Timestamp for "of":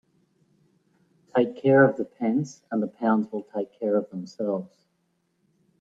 1.87-1.95, 3.97-4.09